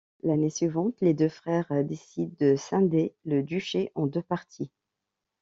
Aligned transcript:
L’année 0.23 0.49
suivante, 0.49 0.95
les 1.01 1.13
deux 1.13 1.29
frères 1.29 1.71
décident 1.83 2.33
de 2.39 2.55
scinder 2.55 3.13
le 3.23 3.43
duché 3.43 3.91
en 3.93 4.07
deux 4.07 4.23
parties. 4.23 4.71